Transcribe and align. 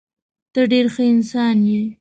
ته 0.53 0.61
ډېر 0.71 0.85
ښه 0.93 1.03
انسان 1.13 1.57
یې. 1.69 1.81